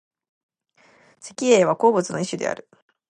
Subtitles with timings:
[1.21, 2.67] 石英は鉱物の一種である。